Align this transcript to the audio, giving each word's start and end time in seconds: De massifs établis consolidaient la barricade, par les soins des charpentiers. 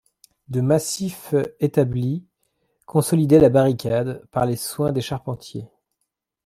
De 0.47 0.61
massifs 0.61 1.35
établis 1.59 2.25
consolidaient 2.87 3.39
la 3.39 3.49
barricade, 3.49 4.25
par 4.31 4.47
les 4.47 4.55
soins 4.55 4.91
des 4.91 4.99
charpentiers. 5.01 5.67